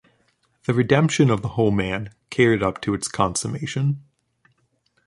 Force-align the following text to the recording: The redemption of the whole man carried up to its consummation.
The 0.65 0.73
redemption 0.73 1.29
of 1.29 1.43
the 1.43 1.49
whole 1.49 1.69
man 1.69 2.09
carried 2.31 2.63
up 2.63 2.81
to 2.81 2.95
its 2.95 3.07
consummation. 3.07 4.01